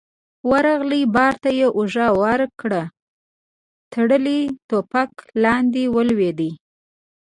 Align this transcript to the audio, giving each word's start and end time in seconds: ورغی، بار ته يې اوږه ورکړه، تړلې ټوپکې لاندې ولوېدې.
ورغی، 0.49 1.01
بار 1.15 1.33
ته 1.43 1.49
يې 1.59 1.67
اوږه 1.77 2.07
ورکړه، 2.21 2.83
تړلې 3.91 4.39
ټوپکې 4.67 5.25
لاندې 5.43 5.83
ولوېدې. 5.95 6.51